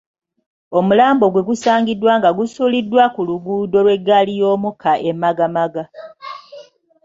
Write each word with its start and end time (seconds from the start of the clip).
Omulambo 0.77 1.25
gwe 1.33 1.45
gusaangiddwa 1.49 2.13
nga 2.19 2.29
gusuuliddwa 2.37 3.03
ku 3.13 3.21
luguudo 3.29 3.77
lw'eggali 3.85 4.33
y'omukka 4.41 4.91
e 5.09 5.11
Magamaga 5.21 5.83